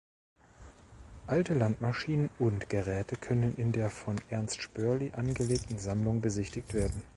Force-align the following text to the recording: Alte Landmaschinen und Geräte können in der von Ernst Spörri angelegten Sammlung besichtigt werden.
Alte 1.27 1.53
Landmaschinen 1.53 2.31
und 2.39 2.71
Geräte 2.71 3.17
können 3.17 3.53
in 3.57 3.71
der 3.71 3.91
von 3.91 4.19
Ernst 4.31 4.59
Spörri 4.59 5.11
angelegten 5.15 5.77
Sammlung 5.77 6.21
besichtigt 6.21 6.73
werden. 6.73 7.03